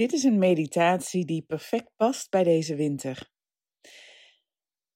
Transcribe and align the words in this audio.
Dit 0.00 0.12
is 0.12 0.22
een 0.22 0.38
meditatie 0.38 1.24
die 1.24 1.42
perfect 1.42 1.90
past 1.96 2.30
bij 2.30 2.42
deze 2.42 2.74
winter. 2.74 3.30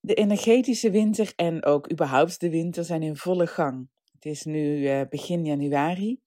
De 0.01 0.15
energetische 0.15 0.91
winter 0.91 1.33
en 1.37 1.65
ook 1.65 1.93
überhaupt 1.93 2.41
de 2.41 2.51
winter 2.51 2.85
zijn 2.85 3.03
in 3.03 3.17
volle 3.17 3.47
gang. 3.47 3.89
Het 4.13 4.25
is 4.25 4.45
nu 4.45 4.79
uh, 4.79 5.03
begin 5.09 5.45
januari. 5.45 6.21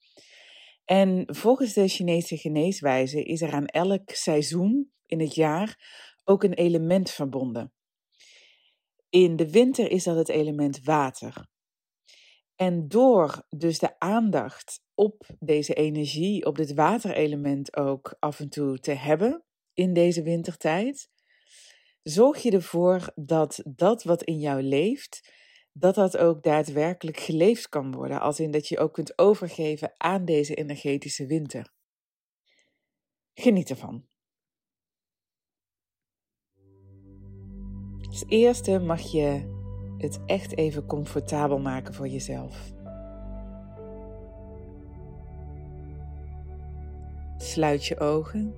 En 0.85 1.23
volgens 1.27 1.73
de 1.73 1.87
Chinese 1.87 2.37
geneeswijze 2.37 3.23
is 3.23 3.41
er 3.41 3.51
aan 3.51 3.65
elk 3.65 4.09
seizoen 4.09 4.91
in 5.05 5.19
het 5.19 5.35
jaar 5.35 5.77
ook 6.23 6.43
een 6.43 6.53
element 6.53 7.11
verbonden. 7.11 7.73
In 9.09 9.35
de 9.35 9.51
winter 9.51 9.91
is 9.91 10.03
dat 10.03 10.15
het 10.15 10.29
element 10.29 10.83
water. 10.83 11.47
En 12.55 12.87
door 12.87 13.45
dus 13.49 13.79
de 13.79 13.99
aandacht 13.99 14.85
op 14.97 15.25
deze 15.39 15.73
energie, 15.73 16.45
op 16.45 16.57
dit 16.57 16.73
waterelement 16.73 17.75
ook 17.75 18.15
af 18.19 18.39
en 18.39 18.49
toe 18.49 18.79
te 18.79 18.91
hebben 18.91 19.43
in 19.73 19.93
deze 19.93 20.21
wintertijd, 20.23 21.09
zorg 22.03 22.41
je 22.41 22.51
ervoor 22.51 23.11
dat 23.15 23.61
dat 23.65 24.03
wat 24.03 24.23
in 24.23 24.39
jou 24.39 24.61
leeft, 24.61 25.33
dat 25.71 25.95
dat 25.95 26.17
ook 26.17 26.43
daadwerkelijk 26.43 27.17
geleefd 27.17 27.69
kan 27.69 27.91
worden. 27.91 28.21
Als 28.21 28.39
in 28.39 28.51
dat 28.51 28.67
je 28.67 28.77
ook 28.77 28.93
kunt 28.93 29.17
overgeven 29.17 29.93
aan 29.97 30.25
deze 30.25 30.55
energetische 30.55 31.25
winter. 31.25 31.73
Geniet 33.33 33.69
ervan. 33.69 34.07
Als 38.09 38.23
eerste 38.27 38.79
mag 38.79 39.11
je 39.11 39.55
het 39.97 40.19
echt 40.25 40.57
even 40.57 40.85
comfortabel 40.85 41.59
maken 41.59 41.93
voor 41.93 42.07
jezelf. 42.07 42.76
Sluit 47.37 47.85
je 47.85 47.99
ogen. 47.99 48.55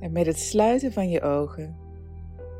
En 0.00 0.12
met 0.12 0.26
het 0.26 0.38
sluiten 0.38 0.92
van 0.92 1.10
je 1.10 1.22
ogen 1.22 1.76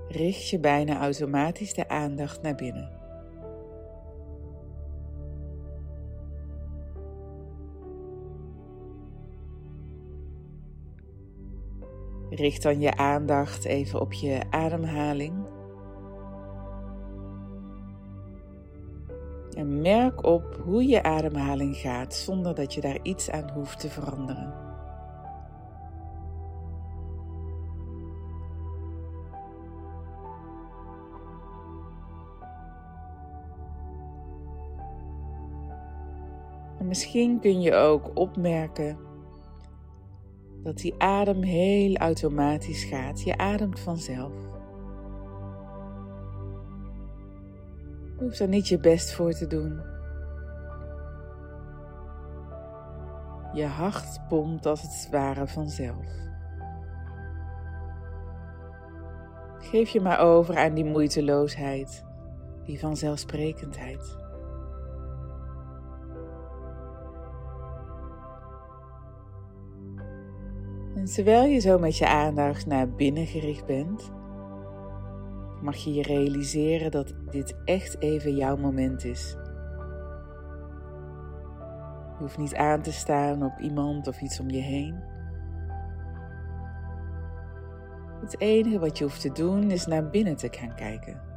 richt 0.08 0.48
je 0.48 0.58
bijna 0.58 1.00
automatisch 1.00 1.74
de 1.74 1.88
aandacht 1.88 2.42
naar 2.42 2.54
binnen. 2.54 2.96
Richt 12.30 12.62
dan 12.62 12.80
je 12.80 12.96
aandacht 12.96 13.64
even 13.64 14.00
op 14.00 14.12
je 14.12 14.40
ademhaling. 14.50 15.57
En 19.58 19.80
merk 19.80 20.26
op 20.26 20.60
hoe 20.64 20.86
je 20.86 21.02
ademhaling 21.02 21.76
gaat 21.76 22.14
zonder 22.14 22.54
dat 22.54 22.74
je 22.74 22.80
daar 22.80 22.98
iets 23.02 23.30
aan 23.30 23.50
hoeft 23.50 23.80
te 23.80 23.88
veranderen. 23.88 24.54
En 36.78 36.86
misschien 36.86 37.40
kun 37.40 37.60
je 37.60 37.74
ook 37.74 38.10
opmerken 38.14 38.98
dat 40.62 40.76
die 40.76 40.94
adem 40.98 41.42
heel 41.42 41.96
automatisch 41.96 42.84
gaat. 42.84 43.22
Je 43.22 43.36
ademt 43.36 43.80
vanzelf. 43.80 44.57
Je 48.18 48.24
hoeft 48.24 48.38
er 48.38 48.48
niet 48.48 48.68
je 48.68 48.78
best 48.78 49.12
voor 49.12 49.32
te 49.32 49.46
doen. 49.46 49.80
Je 53.52 53.64
hart 53.64 54.20
pompt 54.28 54.66
als 54.66 54.82
het 54.82 55.08
ware 55.10 55.46
vanzelf. 55.46 56.06
Geef 59.58 59.88
je 59.88 60.00
maar 60.00 60.18
over 60.18 60.56
aan 60.56 60.74
die 60.74 60.84
moeiteloosheid, 60.84 62.04
die 62.64 62.78
vanzelfsprekendheid. 62.78 64.16
En 70.94 71.04
terwijl 71.04 71.44
je 71.44 71.58
zo 71.58 71.78
met 71.78 71.96
je 71.96 72.08
aandacht 72.08 72.66
naar 72.66 72.90
binnen 72.90 73.26
gericht 73.26 73.66
bent, 73.66 74.10
mag 75.60 75.76
je 75.76 75.94
je 75.94 76.02
realiseren 76.02 76.90
dat 76.90 77.14
dit 77.30 77.54
echt 77.64 78.02
even 78.02 78.36
jouw 78.36 78.56
moment 78.56 79.04
is. 79.04 79.36
Je 82.18 82.24
hoeft 82.24 82.38
niet 82.38 82.54
aan 82.54 82.82
te 82.82 82.92
staan 82.92 83.42
op 83.42 83.58
iemand 83.58 84.06
of 84.06 84.20
iets 84.20 84.40
om 84.40 84.50
je 84.50 84.60
heen. 84.60 84.94
Het 88.20 88.40
enige 88.40 88.78
wat 88.78 88.98
je 88.98 89.04
hoeft 89.04 89.20
te 89.20 89.32
doen 89.32 89.70
is 89.70 89.86
naar 89.86 90.10
binnen 90.10 90.36
te 90.36 90.48
gaan 90.50 90.74
kijken. 90.74 91.27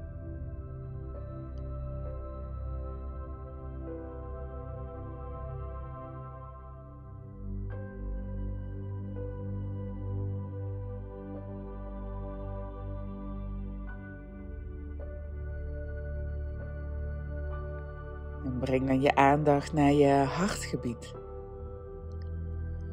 Breng 18.61 18.88
dan 18.88 19.01
je 19.01 19.16
aandacht 19.16 19.73
naar 19.73 19.91
je 19.91 20.13
hartgebied. 20.13 21.13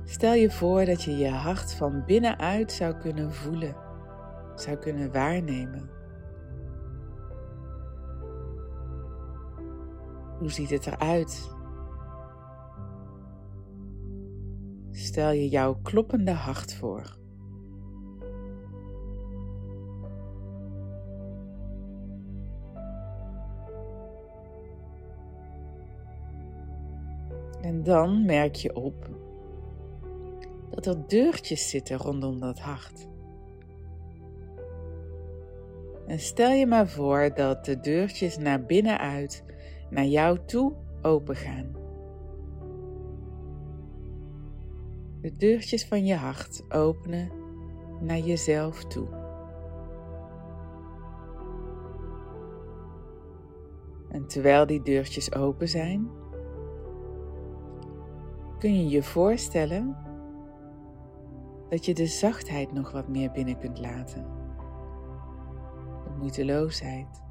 Stel 0.04 0.34
je 0.34 0.50
voor 0.50 0.84
dat 0.84 1.02
je 1.02 1.16
je 1.16 1.28
hart 1.28 1.74
van 1.74 2.04
binnenuit 2.06 2.72
zou 2.72 2.94
kunnen 2.94 3.32
voelen, 3.32 3.76
zou 4.54 4.76
kunnen 4.76 5.12
waarnemen. 5.12 5.90
Hoe 10.38 10.50
ziet 10.50 10.70
het 10.70 10.86
eruit? 10.86 11.56
Stel 14.90 15.30
je 15.30 15.48
jouw 15.48 15.74
kloppende 15.82 16.32
hart 16.32 16.74
voor. 16.74 17.16
En 27.60 27.82
dan 27.82 28.24
merk 28.24 28.54
je 28.54 28.74
op 28.74 29.08
dat 30.70 30.86
er 30.86 31.06
deurtjes 31.06 31.68
zitten 31.68 31.96
rondom 31.96 32.40
dat 32.40 32.58
hart. 32.58 33.08
En 36.06 36.18
stel 36.18 36.50
je 36.50 36.66
maar 36.66 36.88
voor 36.88 37.30
dat 37.34 37.64
de 37.64 37.80
deurtjes 37.80 38.38
naar 38.38 38.64
binnenuit, 38.64 39.44
naar 39.90 40.04
jou 40.04 40.38
toe 40.46 40.72
open 41.02 41.36
gaan. 41.36 41.76
De 45.20 45.36
deurtjes 45.36 45.86
van 45.86 46.06
je 46.06 46.14
hart 46.14 46.64
openen 46.68 47.30
naar 48.00 48.18
jezelf 48.18 48.84
toe. 48.84 49.08
En 54.10 54.26
terwijl 54.26 54.66
die 54.66 54.82
deurtjes 54.82 55.34
open 55.34 55.68
zijn, 55.68 56.10
kun 58.58 58.74
je 58.74 58.88
je 58.88 59.02
voorstellen 59.02 59.96
dat 61.68 61.84
je 61.84 61.94
de 61.94 62.06
zachtheid 62.06 62.72
nog 62.72 62.92
wat 62.92 63.08
meer 63.08 63.30
binnen 63.30 63.58
kunt 63.58 63.78
laten. 63.78 64.26
De 66.04 66.10
moeiteloosheid. 66.18 67.22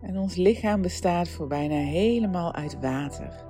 En 0.00 0.18
ons 0.18 0.36
lichaam 0.36 0.82
bestaat 0.82 1.28
voor 1.28 1.46
bijna 1.46 1.74
helemaal 1.74 2.54
uit 2.54 2.80
water. 2.80 3.44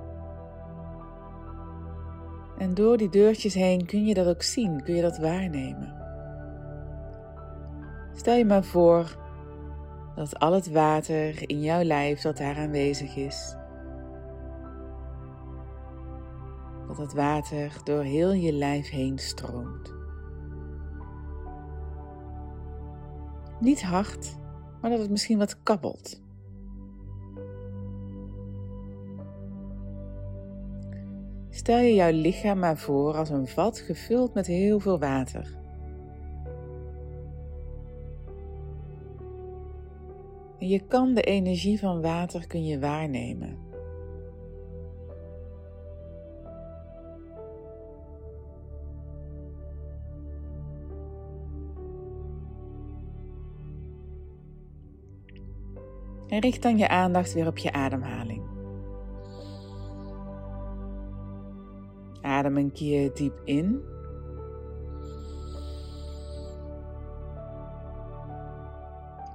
En 2.57 2.73
door 2.73 2.97
die 2.97 3.09
deurtjes 3.09 3.53
heen 3.53 3.85
kun 3.85 4.05
je 4.05 4.13
dat 4.13 4.27
ook 4.27 4.41
zien, 4.41 4.83
kun 4.83 4.95
je 4.95 5.01
dat 5.01 5.17
waarnemen. 5.17 5.93
Stel 8.13 8.35
je 8.35 8.45
maar 8.45 8.63
voor 8.63 9.23
dat 10.15 10.39
al 10.39 10.53
het 10.53 10.71
water 10.71 11.49
in 11.49 11.61
jouw 11.61 11.83
lijf 11.83 12.21
dat 12.21 12.37
daar 12.37 12.57
aanwezig 12.57 13.15
is, 13.15 13.55
dat 16.87 16.97
het 16.97 17.13
water 17.13 17.77
door 17.83 18.03
heel 18.03 18.33
je 18.33 18.51
lijf 18.51 18.89
heen 18.89 19.17
stroomt. 19.17 19.93
Niet 23.59 23.83
hard, 23.83 24.37
maar 24.81 24.89
dat 24.89 24.99
het 24.99 25.09
misschien 25.09 25.37
wat 25.37 25.63
kabbelt. 25.63 26.23
Stel 31.49 31.77
je 31.77 31.93
jouw 31.93 32.11
lichaam 32.11 32.59
maar 32.59 32.77
voor 32.77 33.13
als 33.13 33.29
een 33.29 33.47
vat 33.47 33.79
gevuld 33.79 34.33
met 34.33 34.47
heel 34.47 34.79
veel 34.79 34.99
water. 34.99 35.64
Je 40.67 40.79
kan 40.87 41.13
de 41.13 41.21
energie 41.21 41.79
van 41.79 42.01
water 42.01 42.47
kun 42.47 42.65
je 42.65 42.79
waarnemen. 42.79 43.57
En 56.27 56.39
richt 56.39 56.61
dan 56.61 56.77
je 56.77 56.87
aandacht 56.87 57.33
weer 57.33 57.47
op 57.47 57.57
je 57.57 57.71
ademhaling. 57.71 58.43
Adem 62.21 62.57
een 62.57 62.71
keer 62.71 63.13
diep 63.13 63.41
in. 63.43 63.94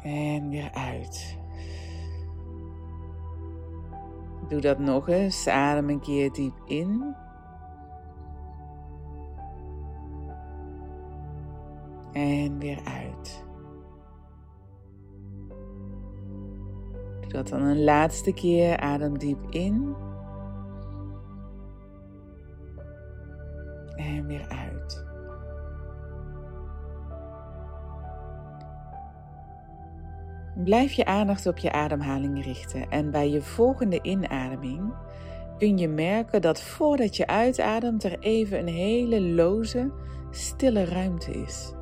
En 0.02 0.49
weer 0.49 0.70
uit. 0.73 1.38
Doe 4.49 4.61
dat 4.61 4.79
nog 4.79 5.08
eens. 5.08 5.49
Adem 5.49 5.88
een 5.88 6.00
keer 6.00 6.32
diep 6.32 6.62
in. 6.67 7.14
En 12.12 12.58
weer 12.58 12.81
uit. 12.85 13.44
Doe 17.20 17.32
dat 17.32 17.49
dan 17.49 17.62
een 17.62 17.85
laatste 17.85 18.32
keer. 18.32 18.76
Adem 18.76 19.19
diep 19.19 19.50
in. 19.50 19.94
En 23.96 24.26
weer 24.26 24.49
uit. 24.49 24.69
Blijf 30.64 30.92
je 30.92 31.04
aandacht 31.04 31.46
op 31.46 31.58
je 31.58 31.72
ademhaling 31.72 32.44
richten 32.44 32.88
en 32.88 33.10
bij 33.10 33.30
je 33.30 33.42
volgende 33.42 33.98
inademing 34.02 34.94
kun 35.58 35.78
je 35.78 35.88
merken 35.88 36.40
dat 36.42 36.62
voordat 36.62 37.16
je 37.16 37.26
uitademt 37.26 38.04
er 38.04 38.18
even 38.18 38.58
een 38.58 38.68
hele 38.74 39.20
loze, 39.20 39.92
stille 40.30 40.84
ruimte 40.84 41.30
is. 41.30 41.72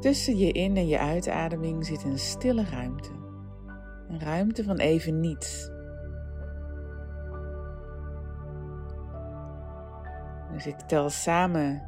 Tussen 0.00 0.36
je 0.36 0.52
in- 0.52 0.76
en 0.76 0.86
je 0.86 0.98
uitademing 0.98 1.86
zit 1.86 2.04
een 2.04 2.18
stille 2.18 2.64
ruimte. 2.64 3.10
Een 4.08 4.20
ruimte 4.20 4.64
van 4.64 4.76
even 4.76 5.20
niets. 5.20 5.70
Dus 10.52 10.66
ik 10.66 10.78
tel 10.78 11.10
samen 11.10 11.82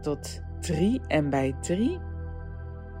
tot 0.00 0.42
drie 0.64 1.00
en 1.06 1.30
bij 1.30 1.56
drie, 1.60 1.98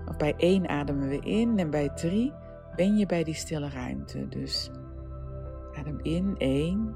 of 0.08 0.16
bij 0.16 0.34
één 0.36 0.68
ademen 0.68 1.08
we 1.08 1.18
in 1.18 1.58
en 1.58 1.70
bij 1.70 1.88
drie 1.88 2.32
ben 2.76 2.96
je 2.96 3.06
bij 3.06 3.24
die 3.24 3.34
stille 3.34 3.68
ruimte. 3.68 4.28
Dus 4.28 4.70
adem 5.78 5.98
in, 6.02 6.34
1, 6.38 6.94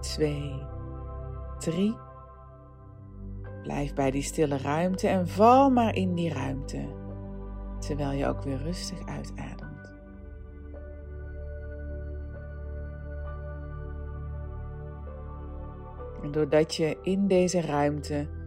2, 0.00 0.62
3. 1.58 1.96
Blijf 3.62 3.94
bij 3.94 4.10
die 4.10 4.22
stille 4.22 4.56
ruimte 4.56 5.08
en 5.08 5.28
val 5.28 5.70
maar 5.70 5.94
in 5.94 6.14
die 6.14 6.32
ruimte, 6.32 6.88
terwijl 7.78 8.10
je 8.10 8.26
ook 8.26 8.42
weer 8.42 8.62
rustig 8.62 9.06
uitademt. 9.06 9.96
En 16.22 16.30
doordat 16.30 16.74
je 16.74 16.98
in 17.02 17.26
deze 17.26 17.60
ruimte 17.60 18.37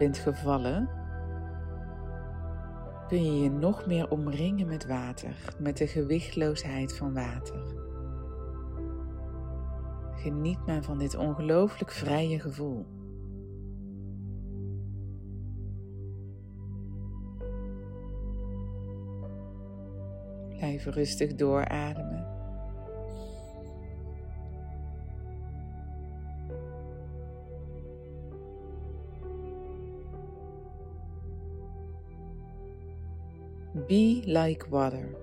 bent 0.00 0.18
gevallen, 0.18 0.88
kun 3.08 3.24
je 3.24 3.42
je 3.42 3.50
nog 3.50 3.86
meer 3.86 4.10
omringen 4.10 4.66
met 4.66 4.86
water, 4.86 5.54
met 5.58 5.76
de 5.76 5.86
gewichtloosheid 5.86 6.96
van 6.96 7.14
water. 7.14 7.62
Geniet 10.14 10.66
maar 10.66 10.82
van 10.82 10.98
dit 10.98 11.16
ongelooflijk 11.16 11.90
vrije 11.90 12.40
gevoel. 12.40 12.86
Blijf 20.56 20.84
rustig 20.84 21.34
doorademen. 21.34 22.19
Be 33.86 34.22
like 34.24 34.68
water. 34.68 35.16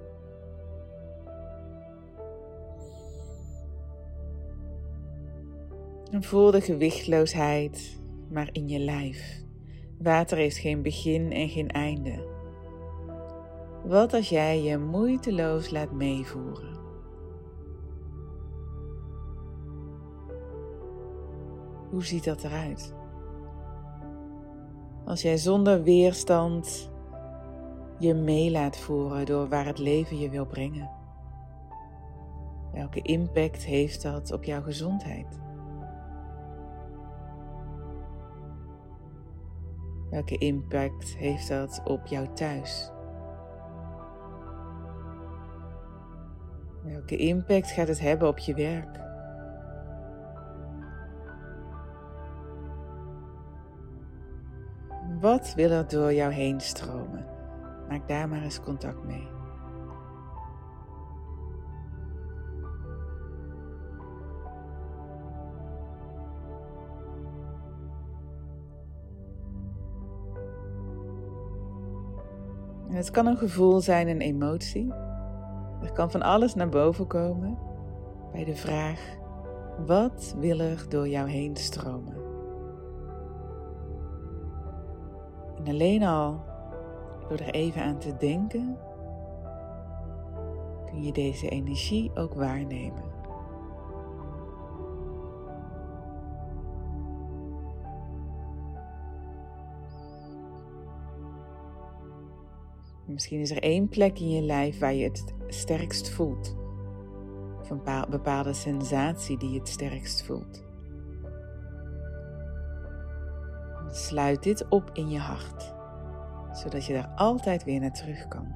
En 6.12 6.24
voel 6.24 6.51
de 6.51 6.62
gewichtloosheid 6.62 8.00
maar 8.30 8.50
in 8.51 8.68
je 8.68 8.80
lijf. 8.80 9.44
Water 9.98 10.38
heeft 10.38 10.57
geen 10.57 10.81
begin 10.81 11.31
en 11.31 11.50
geen 11.50 11.69
einde. 11.69 12.36
Wat 13.86 14.13
als 14.13 14.30
jij 14.30 14.62
je 14.63 14.77
moeiteloos 14.77 15.69
laat 15.69 15.92
meevoeren? 15.92 16.75
Hoe 21.89 22.06
ziet 22.06 22.24
dat 22.24 22.44
eruit? 22.44 22.94
Als 25.06 25.21
jij 25.21 25.38
zonder 25.38 25.83
weerstand 25.83 26.92
je 27.99 28.13
mee 28.13 28.51
laat 28.51 28.77
voeren 28.77 29.25
door 29.25 29.47
waar 29.47 29.65
het 29.65 29.77
leven 29.77 30.19
je 30.19 30.29
wil 30.29 30.45
brengen. 30.45 30.89
Welke 32.73 33.01
impact 33.01 33.65
heeft 33.65 34.01
dat 34.01 34.31
op 34.31 34.44
jouw 34.44 34.61
gezondheid? 34.61 35.39
Welke 40.09 40.38
impact 40.38 41.15
heeft 41.15 41.47
dat 41.47 41.81
op 41.85 42.05
jouw 42.05 42.33
thuis? 42.33 42.91
Welke 46.83 47.17
impact 47.17 47.71
gaat 47.71 47.88
het 47.88 48.00
hebben 48.00 48.27
op 48.27 48.38
je 48.38 48.53
werk? 48.53 49.00
Wat 55.19 55.53
wil 55.55 55.71
er 55.71 55.88
door 55.88 56.13
jou 56.13 56.33
heen 56.33 56.62
stromen? 56.62 57.37
Maak 57.89 58.08
daar 58.08 58.29
maar 58.29 58.41
eens 58.41 58.62
contact 58.62 59.03
mee. 59.03 59.38
het 72.98 73.12
kan 73.12 73.25
een 73.25 73.38
gevoel 73.38 73.82
zijn, 73.82 74.08
een 74.08 74.22
emotie. 74.22 74.94
Er 75.82 75.91
kan 75.94 76.12
van 76.12 76.22
alles 76.22 76.56
naar 76.56 76.70
boven 76.70 77.08
komen 77.08 77.58
bij 78.32 78.44
de 78.44 78.56
vraag: 78.56 79.17
wat 79.86 80.36
wil 80.39 80.60
er 80.60 80.86
door 80.89 81.08
jou 81.08 81.29
heen 81.29 81.56
stromen? 81.56 82.15
En 85.58 85.67
alleen 85.67 86.03
al 86.03 86.44
door 87.29 87.38
er 87.38 87.53
even 87.53 87.84
aan 87.84 87.98
te 88.00 88.17
denken, 88.17 88.77
kun 90.86 91.03
je 91.03 91.12
deze 91.12 91.50
energie 91.50 92.12
ook 92.15 92.34
waarnemen. 92.34 93.15
Misschien 103.07 103.39
is 103.39 103.51
er 103.51 103.63
één 103.63 103.89
plek 103.89 104.19
in 104.19 104.29
je 104.29 104.41
lijf 104.41 104.79
waar 104.79 104.93
je 104.93 105.03
het 105.03 105.34
sterkst 105.48 106.10
voelt. 106.10 106.55
Of 107.62 107.69
een 107.69 108.10
bepaalde 108.10 108.53
sensatie 108.53 109.38
die 109.38 109.51
je 109.51 109.60
het 109.60 109.67
sterkst 109.67 110.24
voelt. 110.25 110.65
Sluit 113.91 114.43
dit 114.43 114.67
op 114.69 114.89
in 114.93 115.10
je 115.10 115.19
hart, 115.19 115.74
zodat 116.57 116.85
je 116.85 116.93
daar 116.93 117.11
altijd 117.15 117.63
weer 117.63 117.79
naar 117.79 117.93
terug 117.93 118.27
kan. 118.27 118.55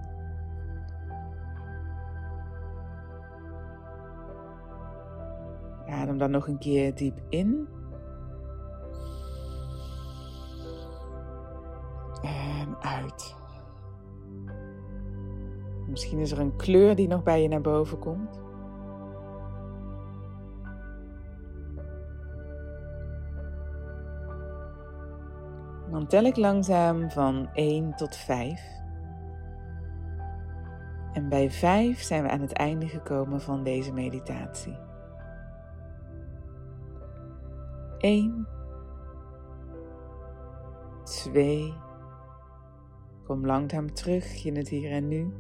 Adem 5.88 6.18
dan 6.18 6.32
nog 6.32 6.48
een 6.48 6.58
keer 6.58 6.96
diep 6.96 7.20
in. 7.30 7.68
En 12.22 12.78
uit. 12.80 13.36
Misschien 15.88 16.20
is 16.20 16.32
er 16.32 16.40
een 16.40 16.56
kleur 16.56 16.96
die 16.96 17.08
nog 17.08 17.24
bij 17.24 17.42
je 17.42 17.48
naar 17.48 17.62
boven 17.62 18.00
komt. 18.00 18.51
Dan 25.92 26.08
tel 26.08 26.24
ik 26.24 26.36
langzaam 26.36 27.10
van 27.10 27.50
1 27.54 27.96
tot 27.96 28.16
5. 28.16 28.62
En 31.14 31.30
bij 31.30 31.52
5 31.52 32.02
zijn 32.02 32.24
we 32.24 32.30
aan 32.30 32.42
het 32.42 32.54
einde 32.54 32.88
gekomen 32.88 33.42
van 33.42 33.64
deze 33.64 33.94
meditatie. 33.94 34.78
1, 37.98 38.48
2, 41.04 41.74
kom 43.24 43.46
langzaam 43.46 43.94
terug 43.94 44.46
in 44.46 44.56
het 44.56 44.70
hier 44.70 44.92
en 44.92 45.08
nu. 45.08 45.34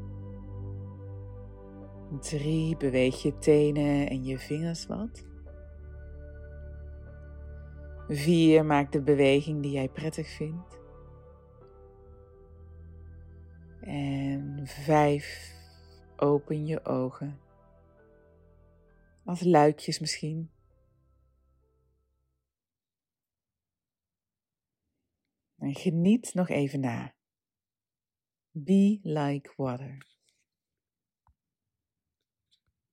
3, 2.20 2.77
beweeg 2.77 3.22
je 3.22 3.38
tenen 3.38 4.10
en 4.10 4.24
je 4.24 4.39
vingers 4.39 4.88
wat. 4.88 5.30
4. 8.15 8.65
Maak 8.65 8.91
de 8.91 9.01
beweging 9.01 9.61
die 9.61 9.71
jij 9.71 9.89
prettig 9.89 10.27
vindt. 10.27 10.79
En 13.81 14.61
5. 14.63 15.55
Open 16.15 16.65
je 16.65 16.85
ogen. 16.85 17.39
Als 19.25 19.43
luikjes 19.43 19.99
misschien. 19.99 20.51
En 25.57 25.75
geniet 25.75 26.33
nog 26.33 26.49
even 26.49 26.79
na. 26.79 27.13
Be 28.51 28.99
like 29.03 29.53
water. 29.55 30.07